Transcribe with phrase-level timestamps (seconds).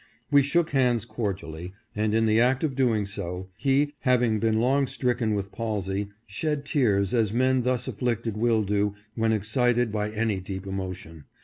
[0.31, 4.87] We shook hands cordially, and in the act of doing so, he, having been long
[4.87, 10.39] stricken with palsy, shed tears as men thus afflicted will do when excited by any
[10.39, 11.25] deep emotion.